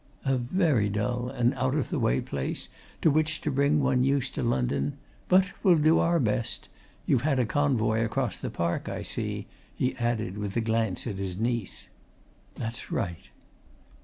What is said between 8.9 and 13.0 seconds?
see," he added with a glance at his niece. "That's